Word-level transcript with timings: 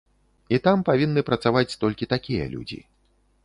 І 0.57 0.59
там 0.67 0.81
павінны 0.89 1.25
працаваць 1.29 1.77
толькі 1.85 2.11
такія 2.17 2.51
людзі. 2.59 2.85